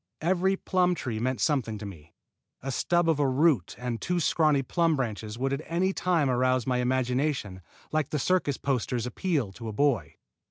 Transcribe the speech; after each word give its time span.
Every 0.21 0.55
plum 0.57 0.95
tree 0.95 1.19
meant 1.19 1.39
something 1.41 1.77
to 1.77 1.85
me. 1.85 2.15
A 2.63 2.71
stub 2.71 3.07
of 3.07 3.19
a 3.19 3.27
root 3.27 3.75
and 3.77 4.01
two 4.01 4.19
scrawny 4.19 4.63
plum 4.63 4.95
branches 4.95 5.37
would 5.37 5.53
at 5.53 5.61
any 5.67 5.93
time 5.93 6.27
arouse 6.27 6.65
my 6.65 6.79
imagination 6.79 7.61
like 7.91 8.09
the 8.09 8.17
circus 8.17 8.57
posters' 8.57 9.05
appeal 9.05 9.51
to 9.51 9.67
a 9.67 9.71
boy. 9.73 10.15